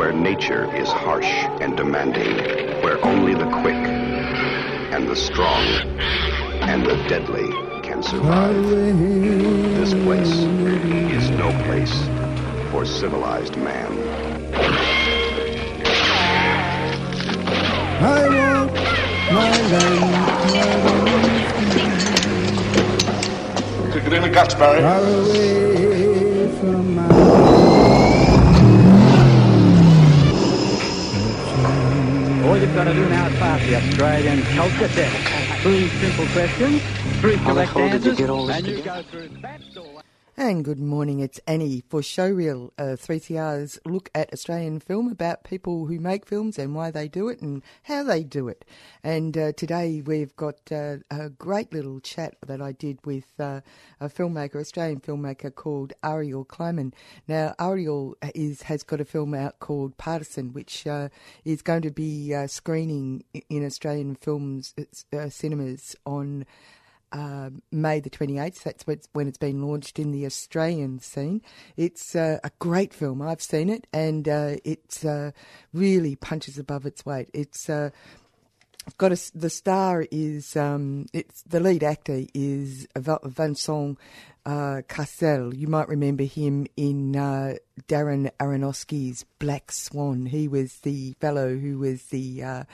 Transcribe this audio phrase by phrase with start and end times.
[0.00, 1.30] where nature is harsh
[1.60, 2.34] and demanding,
[2.82, 3.76] where only the quick
[4.94, 5.62] and the strong
[6.62, 7.50] and the deadly
[7.82, 8.54] can survive.
[8.70, 10.32] This place
[11.12, 11.92] is no place
[12.70, 13.92] for civilized man.
[18.00, 18.72] I want
[19.34, 19.92] my land
[23.92, 24.80] Took it in the guts, Barry.
[24.80, 27.59] far away from my
[32.50, 35.62] All you've got to do now is pass the Australian culture test.
[35.62, 36.82] Three simple questions,
[37.20, 39.99] three correct answers, get all this and you go through.
[40.40, 45.84] And good morning, it's Annie for Showreel, uh, 3CR's look at Australian film about people
[45.84, 48.64] who make films and why they do it and how they do it.
[49.04, 53.60] And uh, today we've got uh, a great little chat that I did with uh,
[54.00, 56.94] a filmmaker, Australian filmmaker called Ariel Kleiman.
[57.28, 61.10] Now, Ariel is has got a film out called Partisan, which uh,
[61.44, 64.74] is going to be uh, screening in Australian films
[65.12, 66.46] uh, cinemas on
[67.12, 68.62] uh, May the 28th.
[68.62, 71.42] That's when it's been launched in the Australian scene.
[71.76, 73.22] It's uh, a great film.
[73.22, 75.32] I've seen it, and uh, it uh,
[75.72, 77.28] really punches above its weight.
[77.32, 77.90] It's uh,
[78.98, 83.98] got a the star is um, it's the lead actor is Vincent
[84.46, 85.54] uh, Cassel.
[85.54, 87.54] You might remember him in uh,
[87.88, 90.26] Darren Aronofsky's Black Swan.
[90.26, 92.64] He was the fellow who was the uh,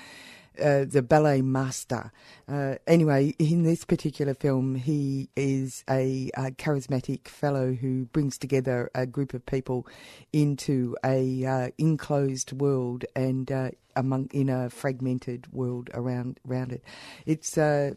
[0.61, 2.13] uh, the ballet master.
[2.49, 8.91] Uh, anyway, in this particular film, he is a, uh charismatic fellow who brings together
[8.95, 9.87] a group of people
[10.33, 16.83] into a uh, enclosed world and uh, among in a fragmented world around around it.
[17.25, 17.93] It's uh,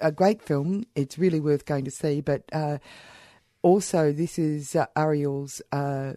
[0.00, 0.84] a great film.
[0.94, 2.44] It's really worth going to see, but.
[3.64, 6.14] Also, this is uh, Ariel's uh,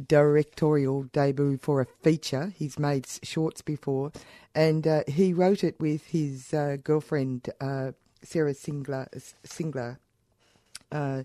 [0.00, 2.52] directorial debut for a feature.
[2.56, 4.12] He's made shorts before,
[4.54, 9.08] and uh, he wrote it with his uh, girlfriend uh, Sarah Cyngler.
[9.44, 9.98] Cyngler.
[10.90, 11.22] Uh,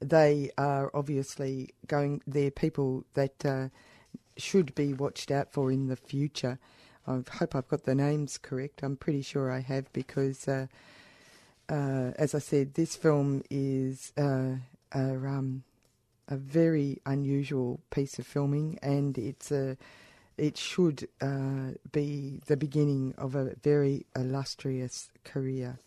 [0.00, 2.22] they are obviously going.
[2.26, 3.68] They're people that uh,
[4.36, 6.58] should be watched out for in the future.
[7.06, 8.82] I hope I've got the names correct.
[8.82, 10.66] I'm pretty sure I have because, uh,
[11.68, 14.58] as I said, this film is a,
[14.92, 15.64] um,
[16.28, 19.76] a very unusual piece of filming, and it's a
[20.38, 25.78] it should uh, be the beginning of a very illustrious career.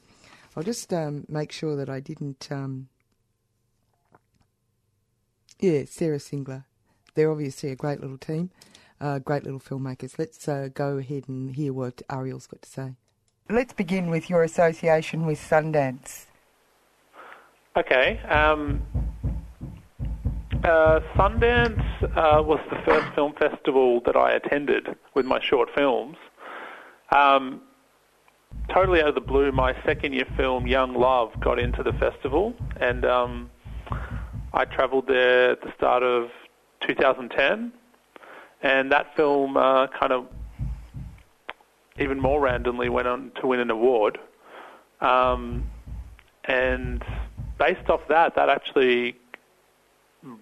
[0.55, 2.47] I'll just um, make sure that I didn't.
[2.51, 2.87] Um,
[5.59, 6.65] yeah, Sarah Cyngler.
[7.15, 8.51] They're obviously a great little team,
[8.99, 10.19] uh, great little filmmakers.
[10.19, 12.93] Let's uh, go ahead and hear what Ariel's got to say.
[13.49, 16.25] Let's begin with your association with Sundance.
[17.77, 18.19] Okay.
[18.19, 18.81] Um,
[20.65, 26.17] uh, Sundance uh, was the first film festival that I attended with my short films.
[27.15, 27.61] Um,
[28.73, 32.55] totally out of the blue, my second year film, Young Love, got into the festival,
[32.79, 33.49] and um,
[34.53, 36.29] I travelled there at the start of
[36.81, 37.71] 2010.
[38.63, 40.27] And that film uh, kind of
[41.99, 44.17] even more randomly went on to win an award.
[44.99, 45.69] Um,
[46.45, 47.03] and
[47.59, 49.17] based off that, that actually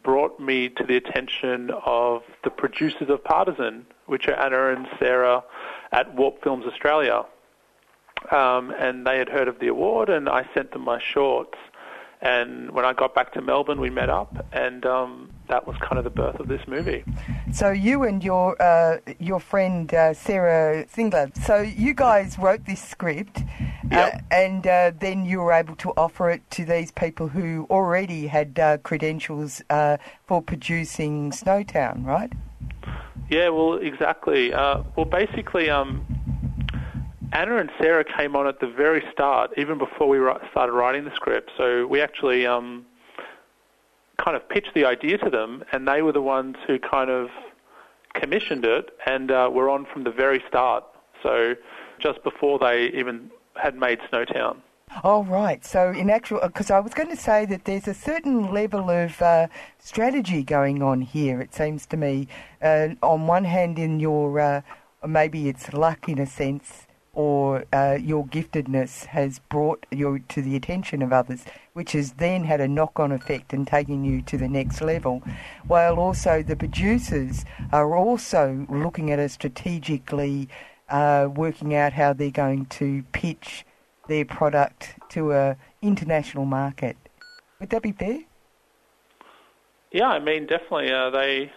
[0.03, 5.43] brought me to the attention of the producers of Partisan, which are Anna and Sarah
[5.91, 7.25] at Warp Films Australia.
[8.31, 11.57] Um, and they had heard of the award, and I sent them my shorts.
[12.21, 15.97] And when I got back to Melbourne, we met up, and um, that was kind
[15.97, 17.03] of the birth of this movie.
[17.51, 22.81] So you and your uh, your friend uh, Sarah Cyngler, so you guys wrote this
[22.81, 23.41] script,
[23.91, 24.15] Yep.
[24.15, 28.27] uh, and uh, then you were able to offer it to these people who already
[28.27, 32.31] had uh, credentials uh, for producing Snowtown, right?
[33.29, 34.53] Yeah, well, exactly.
[34.53, 36.05] Uh, well, basically, um,
[37.33, 40.19] Anna and Sarah came on at the very start, even before we
[40.51, 41.51] started writing the script.
[41.57, 42.85] So we actually um,
[44.23, 47.29] kind of pitched the idea to them, and they were the ones who kind of
[48.13, 50.83] commissioned it and uh, were on from the very start.
[51.23, 51.55] So
[51.99, 54.57] just before they even had made Snowtown.
[55.03, 55.65] Oh, right.
[55.65, 59.19] So, in actual, because I was going to say that there's a certain level of
[59.21, 59.47] uh,
[59.79, 62.27] strategy going on here, it seems to me.
[62.61, 64.61] Uh, on one hand, in your, uh,
[65.07, 70.55] maybe it's luck in a sense, or uh, your giftedness has brought you to the
[70.55, 74.37] attention of others, which has then had a knock on effect and taken you to
[74.37, 75.23] the next level.
[75.67, 80.49] While also the producers are also looking at it strategically,
[80.89, 83.65] uh, working out how they're going to pitch
[84.07, 86.97] their product to a international market.
[87.59, 88.19] Would that be fair?
[89.91, 90.91] Yeah, I mean, definitely.
[90.91, 91.51] Uh, they,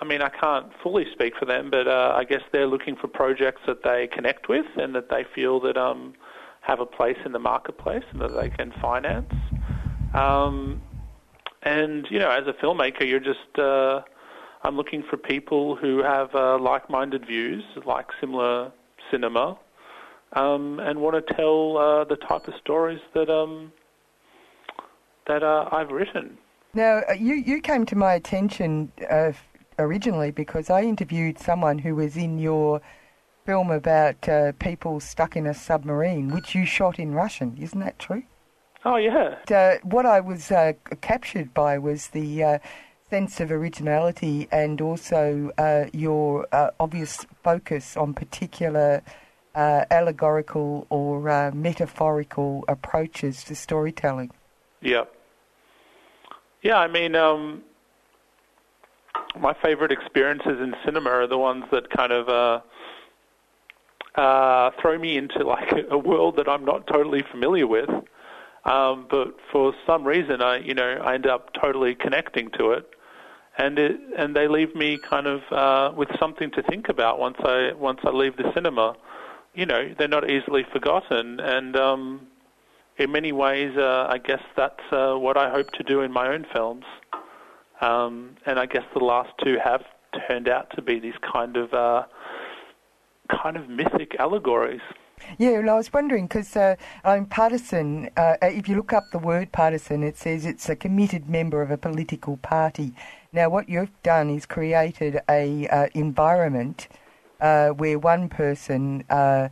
[0.00, 3.08] I mean, I can't fully speak for them, but uh, I guess they're looking for
[3.08, 6.14] projects that they connect with and that they feel that um,
[6.60, 9.32] have a place in the marketplace and that they can finance.
[10.14, 10.82] Um,
[11.62, 14.02] and you know, as a filmmaker, you're just uh,
[14.62, 18.72] I'm looking for people who have uh, like-minded views, like similar
[19.10, 19.58] cinema,
[20.34, 23.72] um, and want to tell uh, the type of stories that um,
[25.26, 26.36] that uh, I've written.
[26.74, 29.32] Now, uh, you, you came to my attention uh,
[29.78, 32.80] originally because I interviewed someone who was in your
[33.46, 37.56] film about uh, people stuck in a submarine, which you shot in Russian.
[37.58, 38.22] Isn't that true?
[38.84, 39.36] Oh, yeah.
[39.50, 42.58] Uh, what I was uh, captured by was the uh,
[43.10, 45.50] sense of originality and also
[45.92, 46.46] your
[46.78, 49.02] obvious focus on particular
[49.54, 54.30] allegorical or metaphorical approaches to storytelling.
[54.80, 55.04] Yeah.
[56.62, 57.62] Yeah, I mean, um,
[59.38, 62.60] my favorite experiences in cinema are the ones that kind of uh,
[64.20, 67.88] uh, throw me into like a world that I'm not totally familiar with.
[68.64, 72.90] Um, but for some reason, I you know I end up totally connecting to it,
[73.58, 77.36] and it and they leave me kind of uh, with something to think about once
[77.40, 78.96] I once I leave the cinema.
[79.54, 82.26] You know, they're not easily forgotten, and um,
[82.98, 86.28] in many ways, uh, I guess that's uh, what I hope to do in my
[86.28, 86.84] own films.
[87.80, 89.82] Um, and I guess the last two have
[90.28, 92.04] turned out to be these kind of uh,
[93.42, 94.82] kind of mythic allegories.
[95.38, 98.10] Yeah, well, I was wondering because uh, I'm partisan.
[98.16, 101.70] Uh, if you look up the word partisan, it says it's a committed member of
[101.70, 102.92] a political party.
[103.32, 106.88] Now, what you've done is created a uh, environment
[107.40, 109.48] uh, where one person uh,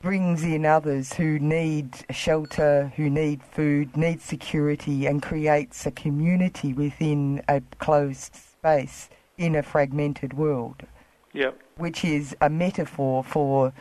[0.00, 6.72] brings in others who need shelter, who need food, need security, and creates a community
[6.72, 10.82] within a closed space in a fragmented world.
[11.32, 11.60] Yep.
[11.76, 13.72] Which is a metaphor for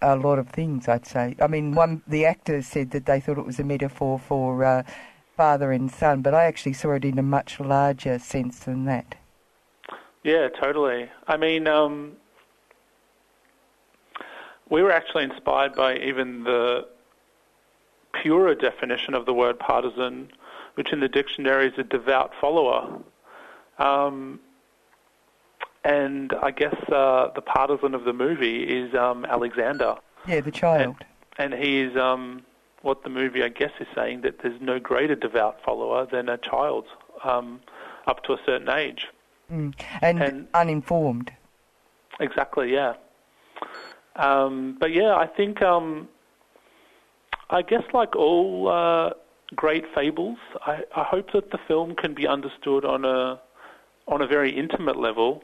[0.00, 1.36] a lot of things, I'd say.
[1.40, 4.82] I mean, one the actors said that they thought it was a metaphor for uh,
[5.36, 9.14] father and son, but I actually saw it in a much larger sense than that.
[10.24, 11.08] Yeah, totally.
[11.26, 12.16] I mean, um,
[14.68, 16.86] we were actually inspired by even the
[18.12, 20.30] purer definition of the word partisan,
[20.74, 23.00] which in the dictionary is a devout follower.
[23.78, 24.40] Um,
[25.84, 29.96] and I guess uh, the partisan of the movie is um, Alexander.
[30.26, 30.96] Yeah, the child.
[31.38, 32.42] And, and he is um,
[32.82, 36.38] what the movie, I guess, is saying that there's no greater devout follower than a
[36.38, 36.86] child
[37.24, 37.60] um,
[38.06, 39.06] up to a certain age.
[39.52, 39.74] Mm.
[40.02, 41.32] And, and uninformed.
[42.20, 42.94] Exactly, yeah.
[44.16, 46.08] Um, but yeah, I think um,
[47.50, 49.10] I guess like all uh,
[49.54, 53.40] great fables, I, I, hope that the film can be understood on a
[54.08, 55.42] on a very intimate level,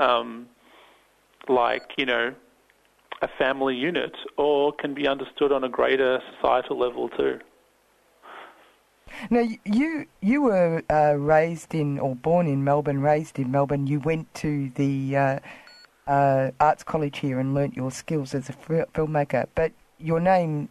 [0.00, 0.48] um,
[1.48, 2.34] like you know
[3.22, 7.38] a family unit, or can be understood on a greater societal level too.
[9.28, 13.86] Now you you were uh, raised in or born in Melbourne, raised in Melbourne.
[13.86, 15.38] You went to the uh,
[16.06, 20.68] uh, arts college here and learnt your skills as a filmmaker, but your name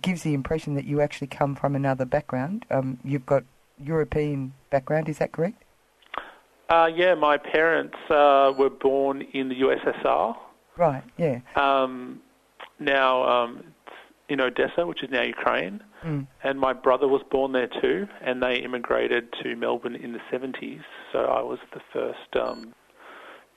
[0.00, 2.64] gives the impression that you actually come from another background.
[2.70, 3.42] Um, you've got
[3.82, 5.64] European background, is that correct?
[6.68, 10.36] Uh, yeah, my parents uh, were born in the USSR.
[10.76, 11.40] Right, yeah.
[11.56, 12.20] Um,
[12.78, 13.64] now, um,
[14.28, 16.26] in Odessa, which is now Ukraine, mm.
[16.44, 20.82] and my brother was born there too, and they immigrated to Melbourne in the 70s,
[21.12, 22.74] so I was the first um,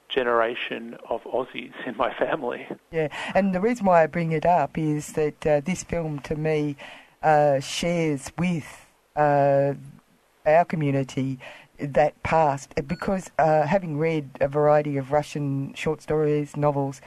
[0.08, 2.68] generation of Aussies in my family.
[2.92, 6.36] Yeah, and the reason why I bring it up is that uh, this film, to
[6.36, 6.78] me,
[7.22, 9.74] uh, shares with uh,
[10.46, 11.40] our community
[11.80, 17.02] that past because uh, having read a variety of Russian short stories, novels,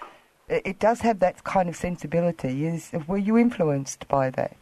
[0.48, 2.66] it does have that kind of sensibility.
[2.66, 4.56] Is were you influenced by that?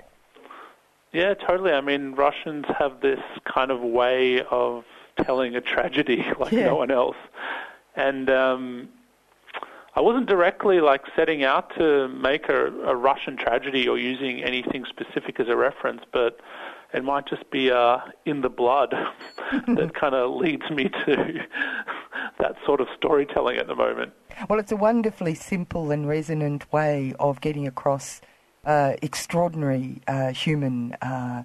[1.13, 1.73] Yeah, totally.
[1.73, 4.85] I mean, Russians have this kind of way of
[5.25, 6.67] telling a tragedy like yeah.
[6.67, 7.17] no one else
[7.95, 8.89] and um,
[9.95, 14.85] I wasn't directly like setting out to make a, a, Russian tragedy or using anything
[14.87, 16.41] specific as a reference, but
[16.93, 18.95] it might just be uh, in the blood
[19.69, 21.41] that kind of leads me to
[22.39, 24.13] that sort of storytelling at the moment.
[24.49, 28.21] Well, it's a wonderfully simple and resonant way of getting across
[28.65, 31.43] uh, extraordinary uh, human uh,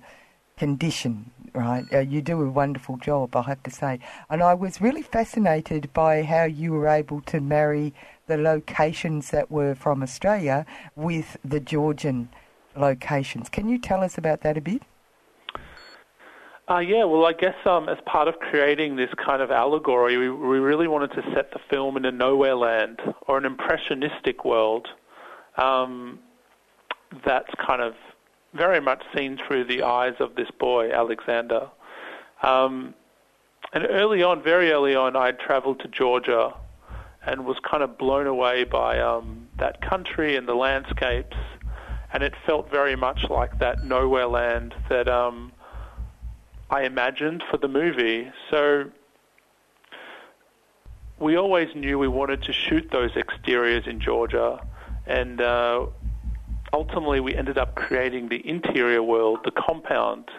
[0.57, 1.85] condition, right?
[1.93, 3.99] Uh, you do a wonderful job, I have to say.
[4.29, 7.93] And I was really fascinated by how you were able to marry
[8.27, 12.29] the locations that were from Australia with the Georgian
[12.75, 13.49] locations.
[13.49, 14.83] Can you tell us about that a bit?
[16.69, 20.29] Uh, yeah, well, I guess um, as part of creating this kind of allegory, we,
[20.29, 24.89] we really wanted to set the film in a nowhere land or an impressionistic world
[25.55, 26.19] um,
[27.25, 27.93] that's kind of
[28.53, 31.69] very much seen through the eyes of this boy, Alexander.
[32.43, 32.93] Um,
[33.71, 36.53] and early on, very early on, I travelled to Georgia
[37.25, 41.37] and was kind of blown away by um, that country and the landscapes.
[42.11, 45.51] And it felt very much like that nowhere land that um,
[46.69, 48.29] I imagined for the movie.
[48.51, 48.89] So
[51.19, 54.65] we always knew we wanted to shoot those exteriors in Georgia,
[55.05, 55.85] and uh,
[56.73, 60.29] ultimately we ended up creating the interior world, the compound,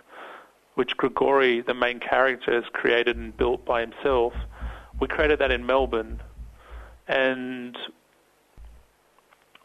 [0.75, 4.35] which Grigori, the main character, has created and built by himself.
[5.01, 6.21] We created that in Melbourne,
[7.09, 7.77] and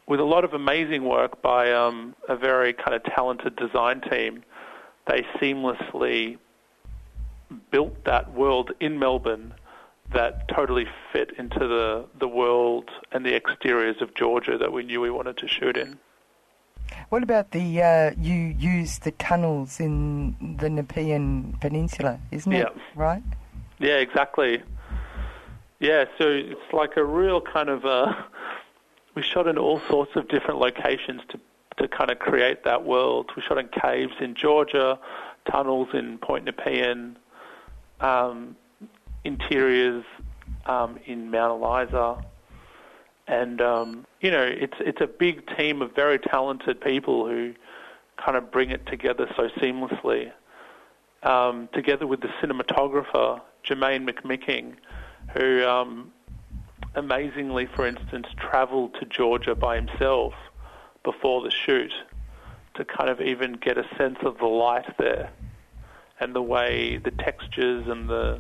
[0.08, 4.44] with a lot of amazing work by um, a very kind of talented design team,
[5.08, 6.38] they seamlessly
[7.72, 9.54] built that world in Melbourne
[10.12, 15.02] that totally fit into the, the world and the exteriors of Georgia that we knew
[15.02, 15.98] we wanted to shoot in.
[17.10, 22.64] What about the uh, you use the tunnels in the Nepean Peninsula, isn't yeah.
[22.64, 22.74] it?
[22.96, 23.24] Right?
[23.80, 24.62] Yeah, exactly.
[25.80, 28.14] Yeah, so it's like a real kind of uh,
[29.16, 31.40] we shot in all sorts of different locations to
[31.78, 33.32] to kind of create that world.
[33.36, 35.00] We shot in caves in Georgia,
[35.50, 37.18] tunnels in Point Nepean,
[38.04, 38.56] um,
[39.24, 40.04] interiors
[40.66, 42.24] um, in Mount Eliza,
[43.28, 47.54] and um, you know it's it's a big team of very talented people who
[48.24, 50.32] kind of bring it together so seamlessly.
[51.24, 54.74] Um, together with the cinematographer Germain McMicking,
[55.34, 56.12] who um,
[56.96, 60.34] amazingly, for instance, travelled to Georgia by himself
[61.06, 61.94] before the shoot
[62.76, 65.32] to kind of even get a sense of the light there
[66.24, 68.40] and the way the textures and the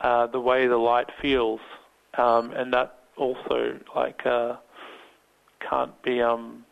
[0.00, 1.60] uh, the way the light feels,
[2.18, 4.56] um, and that also like uh,
[5.70, 6.64] can't be um,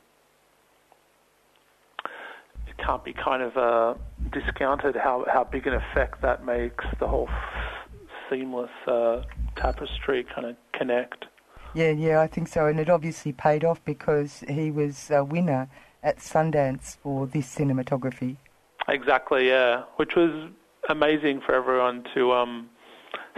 [2.66, 3.94] it can't be kind of uh,
[4.32, 7.30] discounted how how big an effect that makes the whole
[8.28, 9.23] seamless uh,
[9.56, 11.26] tapestry kind of connect.
[11.75, 15.68] Yeah, yeah, I think so, and it obviously paid off because he was a winner
[16.02, 18.37] at Sundance for this cinematography.
[18.92, 19.84] Exactly, yeah.
[19.96, 20.50] Which was
[20.88, 22.68] amazing for everyone to um,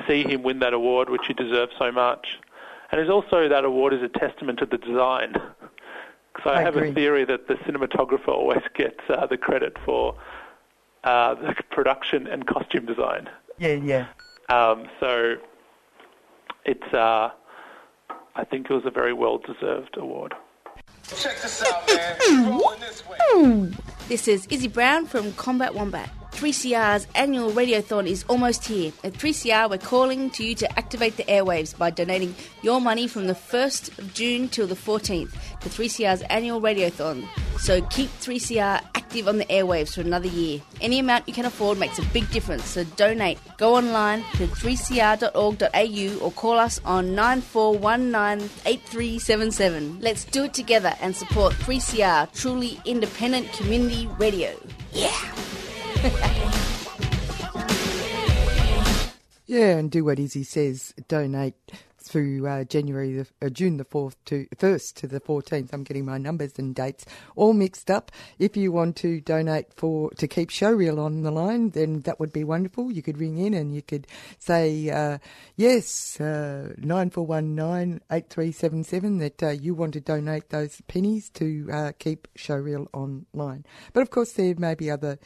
[0.07, 2.41] see him win that award, which he deserves so much.
[2.91, 5.33] And it's also that award is a testament to the design.
[5.33, 6.91] Because I, I have agree.
[6.91, 10.17] a theory that the cinematographer always gets uh, the credit for
[11.05, 13.29] uh, the production and costume design.
[13.59, 14.07] Yeah, yeah.
[14.49, 15.37] Um, so
[16.65, 17.31] it's, uh,
[18.35, 20.35] I think it was a very well deserved award.
[21.17, 22.51] Check this out, man.
[22.51, 23.19] Rolling this way.
[24.07, 26.11] This is Izzy Brown from Combat Wombat.
[26.33, 28.93] 3CR's annual radiothon is almost here.
[29.03, 33.29] At 3CR, we're calling to you to activate the airwaves by donating your money from
[33.29, 37.27] the 1st of June till the 14th to 3CR's annual radiothon.
[37.59, 38.83] So keep 3CR
[39.15, 40.61] active on the airwaves for another year.
[40.81, 43.39] Any amount you can afford makes a big difference, so donate.
[43.59, 50.03] Go online to 3cr.org.au or call us on 94198377.
[50.03, 54.51] Let's do it together and support 3CR, truly independent community radio.
[54.93, 55.15] Yeah!
[59.47, 60.95] Yeah, and do what Izzy says.
[61.07, 61.53] Donate
[62.09, 65.73] through uh, January, the, uh, June the fourth to first to the fourteenth.
[65.73, 67.05] I'm getting my numbers and dates
[67.37, 68.13] all mixed up.
[68.39, 72.33] If you want to donate for to keep Showreel on the line, then that would
[72.33, 72.93] be wonderful.
[72.93, 74.07] You could ring in and you could
[74.39, 75.19] say uh,
[75.57, 76.75] yes, uh,
[79.19, 83.65] that uh, you want to donate those pennies to uh, keep Showreel online.
[83.93, 85.19] But of course, there may be other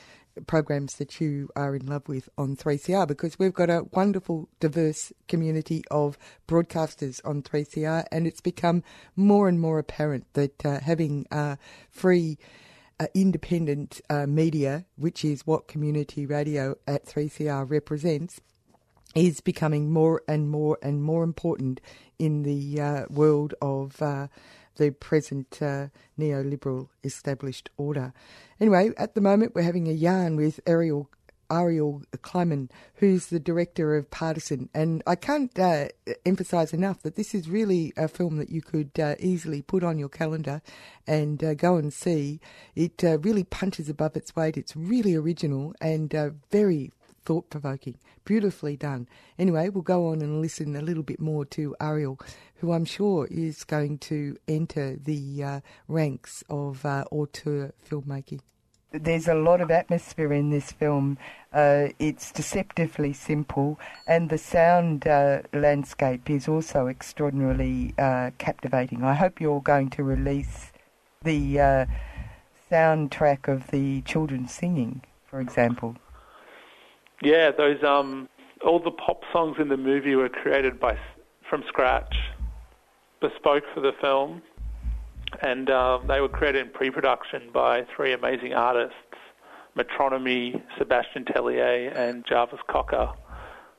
[0.46, 5.12] programs that you are in love with on 3CR because we've got a wonderful, diverse
[5.26, 8.82] community of broadcasters on 3CR, and it's become
[9.16, 11.56] more and more apparent that uh, having uh,
[11.90, 12.38] free.
[13.00, 18.40] Uh, independent uh, media, which is what community radio at 3CR represents,
[19.14, 21.80] is becoming more and more and more important
[22.18, 24.26] in the uh, world of uh,
[24.78, 28.12] the present uh, neoliberal established order.
[28.60, 31.10] Anyway, at the moment we're having a yarn with Ariel
[31.50, 34.68] Ariel Kleiman, who's the director of Partisan.
[34.74, 35.88] And I can't uh,
[36.26, 39.98] emphasise enough that this is really a film that you could uh, easily put on
[39.98, 40.60] your calendar
[41.06, 42.40] and uh, go and see.
[42.74, 44.56] It uh, really punches above its weight.
[44.58, 46.92] It's really original and uh, very
[47.24, 47.98] thought provoking.
[48.24, 49.08] Beautifully done.
[49.38, 52.18] Anyway, we'll go on and listen a little bit more to Ariel,
[52.58, 58.40] who I'm sure is going to enter the uh, ranks of uh, auteur filmmaking.
[58.90, 61.18] There's a lot of atmosphere in this film.
[61.52, 69.04] Uh, it's deceptively simple, and the sound uh, landscape is also extraordinarily uh, captivating.
[69.04, 70.72] I hope you're going to release
[71.22, 71.86] the uh,
[72.70, 75.96] soundtrack of the children singing, for example.
[77.22, 78.28] Yeah, those um,
[78.64, 80.98] all the pop songs in the movie were created by
[81.48, 82.14] from scratch,
[83.20, 84.42] bespoke for the film,
[85.42, 88.94] and uh, they were created in pre-production by three amazing artists:
[89.76, 93.12] Metronomy, Sebastian Tellier, and Jarvis Cocker.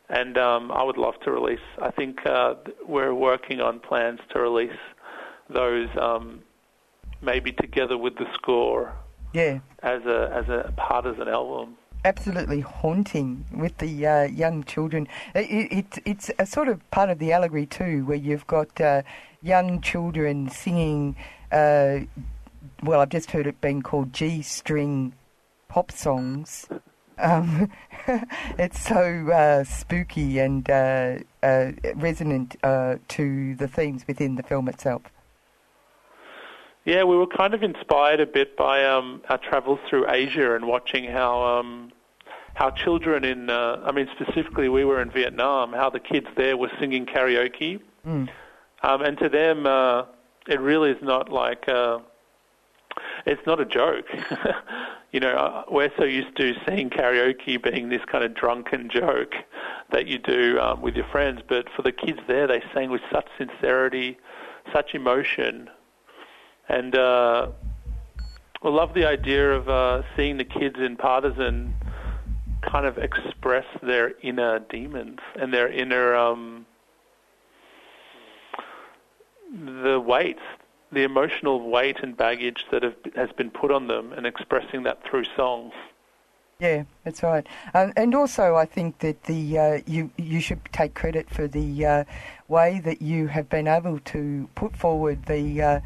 [0.10, 1.60] And um, I would love to release.
[1.80, 2.56] I think uh,
[2.88, 4.80] we're working on plans to release
[5.50, 6.42] those um,
[7.22, 8.96] maybe together with the score.
[9.34, 9.60] Yeah.
[9.84, 15.08] As a as a part as an album absolutely haunting with the uh, young children.
[15.36, 19.04] It, it, it's a sort of part of the allegory too, where you've got uh,
[19.42, 21.16] young children singing.
[21.52, 22.02] Uh,
[22.84, 25.14] well, I've just heard it being called G-string
[25.68, 26.68] pop songs.
[27.18, 27.70] Um,
[28.58, 35.04] it's so uh, spooky and uh, uh, resonant to the themes within the film itself.
[36.90, 40.66] Yeah, we were kind of inspired a bit by um, our travels through Asia and
[40.66, 41.92] watching how um,
[42.56, 46.58] how children in, uh, I mean specifically we were in Vietnam, how the kids there
[46.58, 48.28] were singing karaoke, mm.
[48.82, 50.06] um, and to them uh,
[50.48, 52.00] it really is not like uh,
[53.28, 54.08] it's not a joke.
[55.12, 59.36] you know, uh, we're so used to seeing karaoke being this kind of drunken joke
[59.92, 63.02] that you do um, with your friends, but for the kids there, they sang with
[63.12, 64.18] such sincerity,
[64.74, 65.70] such emotion
[66.70, 67.48] and uh,
[68.62, 71.74] I love the idea of uh, seeing the kids in Partisan
[72.62, 76.66] kind of express their inner demons and their inner um,
[79.52, 80.38] the weight,
[80.92, 85.04] the emotional weight and baggage that have, has been put on them, and expressing that
[85.04, 85.74] through songs.
[86.60, 87.48] Yeah, that's right.
[87.74, 91.86] Um, and also, I think that the uh, you you should take credit for the
[91.86, 92.04] uh,
[92.50, 95.80] way that you have been able to put forward the uh,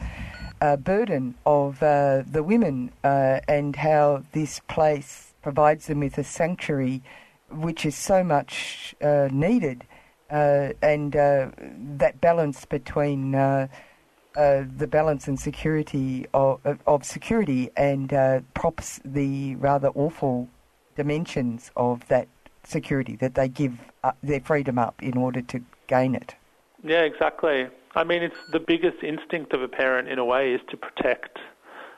[0.63, 6.23] uh, burden of uh, the women uh, and how this place provides them with a
[6.23, 7.03] sanctuary
[7.51, 9.83] which is so much uh, needed.
[10.31, 18.09] Uh, and that balance between the balance and security of, of security and
[18.53, 20.47] props the rather awful
[20.95, 22.29] dimensions of that
[22.63, 23.77] security that they give
[24.23, 26.35] their freedom up in order to gain it.
[26.83, 27.67] Yeah, exactly.
[27.95, 31.39] I mean, it's the biggest instinct of a parent in a way is to protect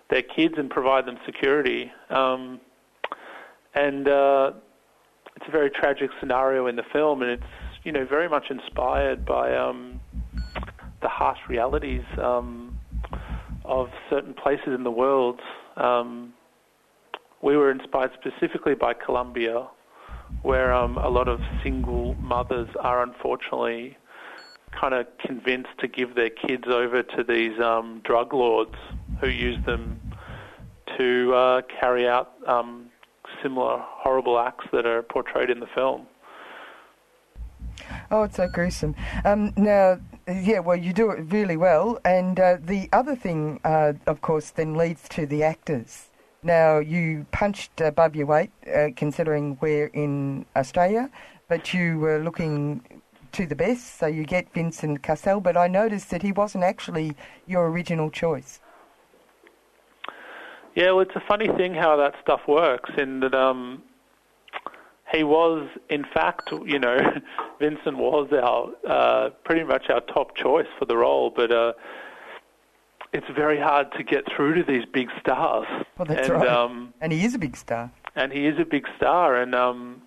[0.09, 1.91] their kids and provide them security.
[2.09, 2.59] Um,
[3.73, 4.51] and uh,
[5.35, 7.43] it's a very tragic scenario in the film, and it's
[7.83, 9.99] you know very much inspired by um,
[11.01, 12.77] the harsh realities um,
[13.63, 15.39] of certain places in the world.
[15.77, 16.33] Um,
[17.41, 19.67] we were inspired specifically by Colombia,
[20.43, 23.97] where um, a lot of single mothers are unfortunately
[24.79, 28.75] kind of convinced to give their kids over to these um, drug lords
[29.19, 29.99] who use them
[30.97, 32.87] to uh, carry out um,
[33.41, 36.07] similar horrible acts that are portrayed in the film.
[38.11, 38.95] Oh, it's so gruesome.
[39.23, 41.99] Um, now, yeah, well, you do it really well.
[42.05, 46.09] And uh, the other thing, uh, of course, then leads to the actors.
[46.43, 51.09] Now, you punched above your weight, uh, considering we're in Australia,
[51.47, 52.94] but you were looking
[53.35, 57.17] to the best, so you get Vincent Cassel, but I noticed that he wasn't actually
[57.45, 58.61] your original choice.
[60.73, 63.83] Yeah, well, it's a funny thing how that stuff works, in that um,
[65.11, 66.97] he was, in fact, you know,
[67.59, 71.73] Vincent was our uh, pretty much our top choice for the role, but uh,
[73.11, 75.67] it's very hard to get through to these big stars.
[75.97, 76.47] Well, that's and, right.
[76.47, 77.91] Um, and he is a big star.
[78.15, 80.01] And he is a big star, and um,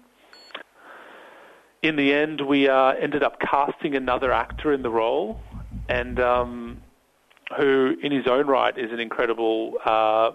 [1.83, 5.41] in the end, we uh, ended up casting another actor in the role,
[5.89, 6.83] and um,
[7.57, 10.33] who, in his own right, is an incredible uh,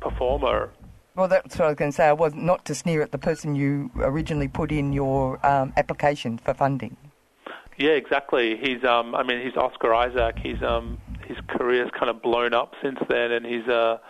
[0.00, 0.72] performer.
[1.14, 2.06] Well, that's what I was going to say.
[2.08, 6.36] I was not to sneer at the person you originally put in your um, application
[6.36, 6.96] for funding.
[7.78, 8.56] Yeah, exactly.
[8.56, 10.36] He's, um, I mean, he's Oscar Isaac.
[10.42, 14.00] He's, um, his career's kind of blown up since then, and he's a,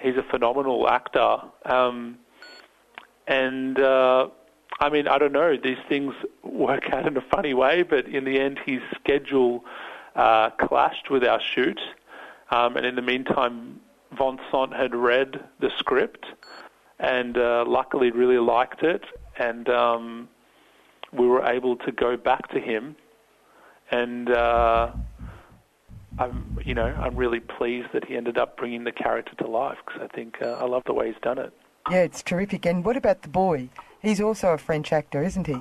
[0.00, 1.36] he's a phenomenal actor.
[1.64, 2.18] Um,
[3.26, 4.28] and uh,
[4.78, 5.56] I mean, I don't know.
[5.56, 9.64] These things work out in a funny way, but in the end, his schedule
[10.14, 11.80] uh, clashed with our shoot.
[12.50, 13.80] Um, and in the meantime,
[14.16, 16.26] Von Sant had read the script
[16.98, 19.04] and uh, luckily really liked it.
[19.38, 20.28] And um,
[21.12, 22.96] we were able to go back to him.
[23.90, 24.92] And uh,
[26.18, 29.78] I'm, you know, I'm really pleased that he ended up bringing the character to life
[29.86, 31.52] because I think uh, I love the way he's done it.
[31.90, 32.66] Yeah, it's terrific.
[32.66, 33.68] And what about the boy?
[34.02, 35.60] He's also a French actor, isn't he?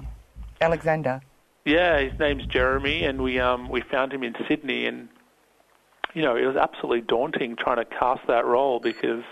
[0.62, 1.22] Alexander.
[1.66, 5.10] Yeah, his name's Jeremy, and we um we found him in Sydney, and
[6.14, 9.24] you know it was absolutely daunting trying to cast that role because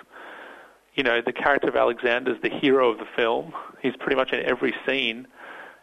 [0.95, 3.53] you know the character of Alexander is the hero of the film.
[3.81, 5.27] He's pretty much in every scene,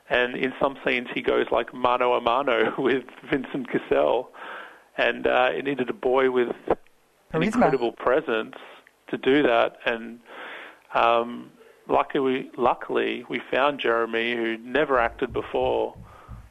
[0.08, 4.30] and in some scenes he goes like mano a mano with Vincent Cassel,
[4.98, 6.54] and uh, it needed a boy with
[7.32, 8.56] an incredible presence
[9.08, 10.18] to do that, and
[10.94, 11.52] um,
[11.90, 15.96] luckily, we, luckily we found Jeremy, who never acted before,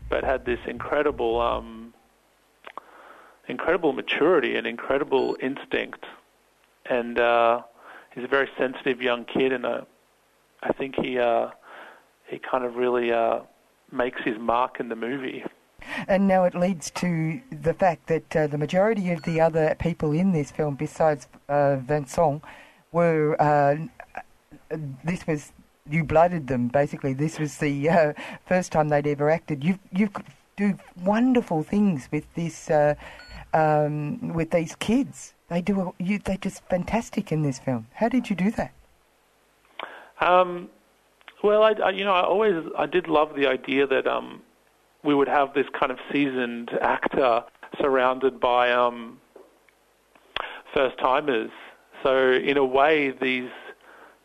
[0.10, 1.94] but had this incredible, um,
[3.48, 6.06] incredible maturity and incredible instinct,
[6.86, 7.62] and uh,
[8.14, 9.82] he's a very sensitive young kid, and uh,
[10.62, 11.50] I think he uh,
[12.28, 13.40] he kind of really uh,
[13.92, 15.44] makes his mark in the movie.
[16.08, 20.12] And now it leads to the fact that uh, the majority of the other people
[20.12, 22.44] in this film, besides uh, Vincent,
[22.92, 23.42] were.
[23.42, 23.88] Uh,
[25.04, 25.52] this was.
[25.90, 27.14] You blooded them, basically.
[27.14, 28.14] This was the uh,
[28.46, 29.64] first time they'd ever acted.
[29.64, 30.10] You you
[30.56, 32.94] do wonderful things with this, uh,
[33.54, 35.34] um, with these kids.
[35.48, 35.82] They do.
[35.82, 37.88] A, you, they're just fantastic in this film.
[37.94, 38.74] How did you do that?
[40.22, 40.70] Um,
[41.44, 44.42] well, I, I, you know, I always I did love the idea that um,
[45.04, 47.44] we would have this kind of seasoned actor
[47.80, 49.20] surrounded by um,
[50.74, 51.52] first timers.
[52.04, 53.50] So in a way, these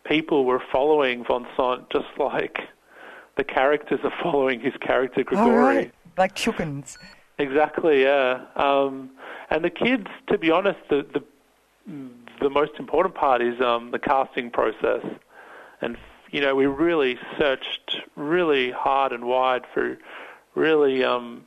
[0.04, 2.58] people were following Von Sant just like
[3.36, 5.76] the characters are following his character All Grigori.
[5.76, 6.98] right, like chickens.
[7.38, 8.46] Exactly, yeah.
[8.54, 9.10] Um,
[9.50, 11.22] and the kids, to be honest, the the
[12.40, 15.04] the most important part is um, the casting process.
[15.80, 15.96] And
[16.30, 19.98] you know, we really searched really hard and wide for
[20.54, 21.44] really um,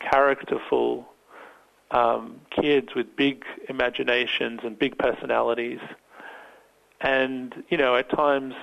[0.00, 1.08] characterful
[1.90, 5.80] um, kids with big imaginations and big personalities.
[7.02, 8.54] And you know, at times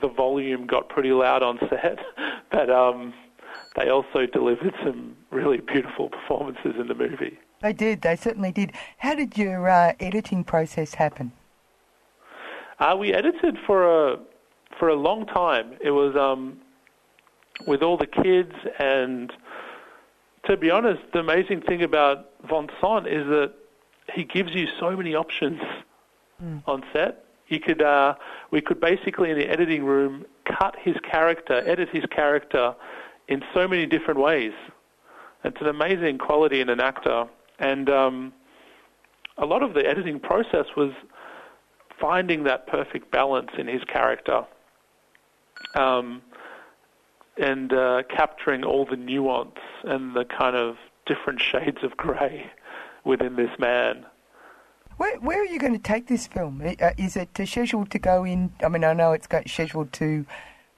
[0.00, 1.98] the volume got pretty loud on set,
[2.50, 3.12] but um,
[3.76, 7.38] they also delivered some really beautiful performances in the movie.
[7.60, 8.02] They did.
[8.02, 8.72] They certainly did.
[8.98, 11.32] How did your uh, editing process happen?
[12.78, 14.18] Uh, we edited for a
[14.78, 15.74] for a long time.
[15.80, 16.58] It was um,
[17.66, 19.32] with all the kids, and
[20.46, 23.54] to be honest, the amazing thing about Von Sant is that
[24.12, 25.60] he gives you so many options
[26.66, 27.21] on set.
[27.58, 28.14] Could uh,
[28.50, 32.74] we could basically in the editing room cut his character, edit his character
[33.28, 34.52] in so many different ways.
[35.44, 37.26] It's an amazing quality in an actor,
[37.58, 38.32] and um,
[39.38, 40.92] a lot of the editing process was
[42.00, 44.44] finding that perfect balance in his character
[45.74, 46.22] um,
[47.36, 52.50] and uh, capturing all the nuance and the kind of different shades of grey
[53.04, 54.04] within this man.
[55.02, 56.62] Where, where are you going to take this film?
[56.64, 58.52] Uh, Is it uh, scheduled to go in?
[58.62, 60.24] I mean, I know it's got scheduled to.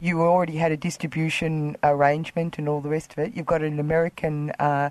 [0.00, 3.34] You already had a distribution arrangement and all the rest of it.
[3.36, 4.88] You've got an American uh,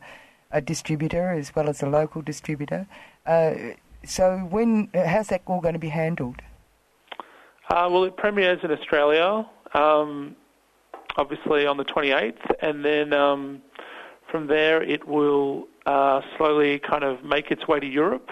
[0.66, 2.86] distributor as well as a local distributor.
[3.26, 3.56] Uh,
[4.06, 6.40] so when how's that all going to be handled?
[7.72, 10.36] Uh, well, it premieres in Australia, um,
[11.18, 13.64] obviously on the 28th, and then um,
[14.30, 18.30] from there it will uh, slowly kind of make its way to Europe,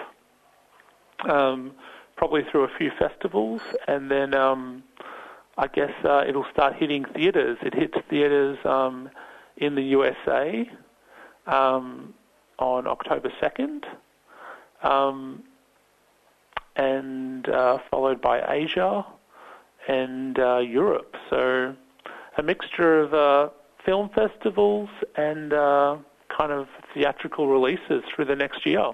[1.28, 1.72] um,
[2.16, 4.82] probably through a few festivals, and then um,
[5.58, 7.58] I guess uh, it'll start hitting theatres.
[7.62, 9.10] It hits theatres um,
[9.56, 10.68] in the USA
[11.46, 12.14] um,
[12.58, 13.84] on October 2nd.
[14.82, 15.44] Um,
[16.76, 19.04] and uh, followed by Asia
[19.88, 21.16] and uh, Europe.
[21.30, 21.74] So
[22.38, 23.50] a mixture of uh,
[23.84, 25.96] film festivals and uh,
[26.36, 28.92] kind of theatrical releases through the next year.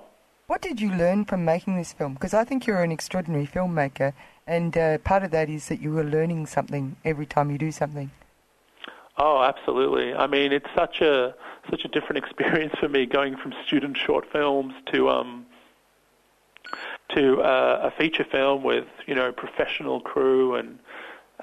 [0.49, 2.15] What did you learn from making this film?
[2.15, 4.15] Because I think you're an extraordinary filmmaker,
[4.47, 7.71] and uh, part of that is that you are learning something every time you do
[7.71, 8.11] something.
[9.19, 10.15] Oh, absolutely.
[10.15, 11.35] I mean, it's such a
[11.69, 15.45] such a different experience for me going from student short films to um,
[17.15, 20.79] to uh, a feature film with you know professional crew and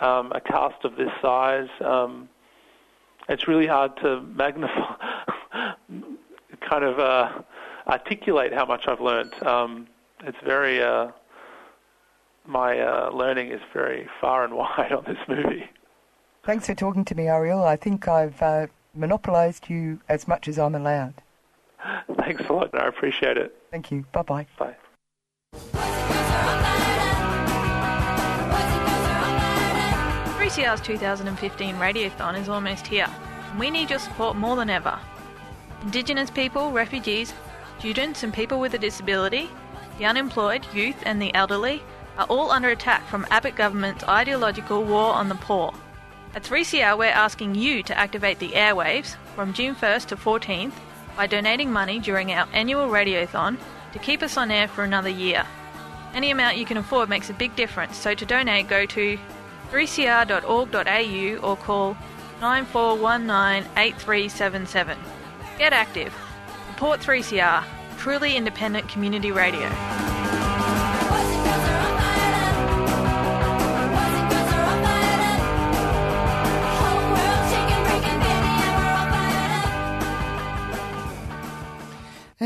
[0.01, 1.69] um, a cast of this size.
[1.79, 2.27] Um,
[3.29, 4.95] it's really hard to magnify,
[6.67, 7.43] kind of uh,
[7.87, 9.33] articulate how much I've learned.
[9.43, 9.87] Um,
[10.23, 11.11] it's very uh,
[12.45, 15.69] my uh, learning is very far and wide on this movie.
[16.43, 17.63] Thanks for talking to me, Ariel.
[17.63, 21.15] I think I've uh, monopolised you as much as I'm allowed.
[22.17, 22.73] Thanks a lot.
[22.73, 23.55] I appreciate it.
[23.71, 24.05] Thank you.
[24.11, 24.47] Bye bye.
[24.57, 24.75] Bye.
[30.55, 33.07] 3CR's 2015 Radiothon is almost here,
[33.59, 34.97] we need your support more than ever.
[35.81, 37.33] Indigenous people, refugees,
[37.79, 39.49] students, and people with a disability,
[39.97, 41.81] the unemployed, youth, and the elderly
[42.17, 45.73] are all under attack from Abbott government's ideological war on the poor.
[46.33, 50.73] At 3CR, we're asking you to activate the airwaves from June 1st to 14th
[51.15, 53.57] by donating money during our annual radiothon
[53.93, 55.45] to keep us on air for another year.
[56.13, 59.17] Any amount you can afford makes a big difference, so to donate, go to
[59.71, 61.97] 3cr.org.au or call
[62.41, 64.97] 9419 8377.
[65.57, 66.13] Get active.
[66.75, 67.63] Support 3CR,
[67.97, 69.69] truly independent community radio.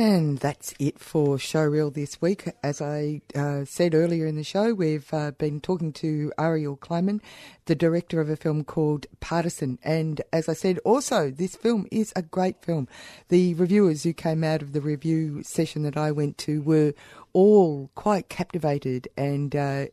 [0.01, 2.53] And that's it for Showreel this week.
[2.63, 7.21] As I uh, said earlier in the show, we've uh, been talking to Ariel Kleiman,
[7.65, 9.77] the director of a film called Partisan.
[9.83, 12.87] And as I said, also, this film is a great film.
[13.27, 16.93] The reviewers who came out of the review session that I went to were
[17.33, 19.87] all quite captivated and uh,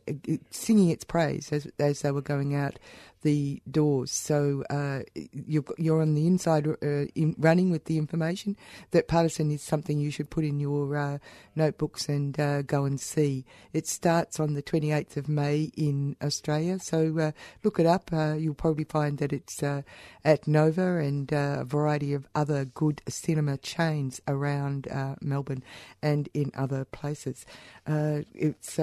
[0.51, 2.79] singing its praise as, as they were going out
[3.27, 4.09] the doors.
[4.09, 5.01] So uh,
[5.33, 6.75] you're, you're on the inside uh,
[7.13, 8.55] in running with the information
[8.91, 11.17] that partisan is something you should put in your uh,
[11.53, 13.43] notebooks and uh, go and see.
[13.73, 17.31] It starts on the 28th of May in Australia, so uh,
[17.65, 18.11] look it up.
[18.13, 23.57] Uh, you'll probably find that it's at Nova and a variety of other good cinema
[23.57, 24.87] chains around
[25.19, 25.65] Melbourne
[26.01, 27.45] and in other places.
[27.85, 28.79] it's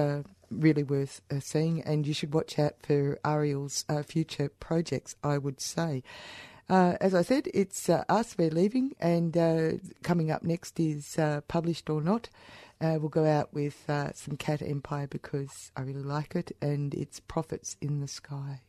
[0.51, 5.39] really worth uh, seeing, and you should watch out for Ariel's uh, future projects, I
[5.39, 6.03] would say.
[6.69, 11.19] Uh, as I said, it's uh, us, we're leaving, and uh, coming up next is
[11.19, 12.31] uh, Published or Not.
[12.81, 17.77] we'll go out with some Cat Empire because I really like it, and it's Prophets
[17.81, 18.61] in the Sky.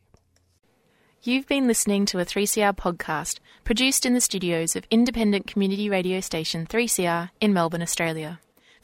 [1.24, 6.20] You've been listening to a 3CR podcast produced in the studios of independent community radio
[6.20, 8.40] station 3CR in Melbourne, Australia.